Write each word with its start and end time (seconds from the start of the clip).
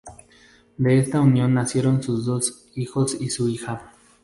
De 0.79 0.97
esta 0.97 1.21
unión 1.21 1.53
nacieron 1.53 2.01
sus 2.01 2.25
dos 2.25 2.65
hijos 2.73 3.15
y 3.21 3.29
su 3.29 3.47
hija. 3.49 3.93